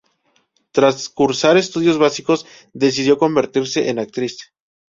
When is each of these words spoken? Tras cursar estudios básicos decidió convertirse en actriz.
Tras 0.71 1.09
cursar 1.09 1.57
estudios 1.57 1.99
básicos 1.99 2.47
decidió 2.73 3.19
convertirse 3.19 3.87
en 3.87 3.99
actriz. 3.99 4.51